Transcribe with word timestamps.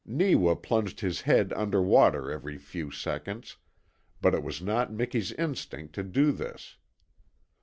Neewa 0.03 0.55
plunged 0.55 1.01
his 1.01 1.21
head 1.21 1.53
under 1.53 1.79
water 1.79 2.31
every 2.31 2.57
few 2.57 2.89
seconds, 2.89 3.57
but 4.19 4.33
it 4.33 4.41
was 4.41 4.59
not 4.59 4.91
Miki's 4.91 5.31
instinct 5.33 5.93
to 5.93 6.01
do 6.01 6.31
this. 6.31 6.77